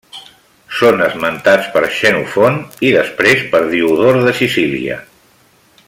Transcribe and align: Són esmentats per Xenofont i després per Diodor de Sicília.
Són 0.77 1.03
esmentats 1.07 1.67
per 1.75 1.83
Xenofont 1.97 2.57
i 2.89 2.93
després 2.97 3.45
per 3.53 3.61
Diodor 3.75 4.19
de 4.29 4.35
Sicília. 4.41 4.99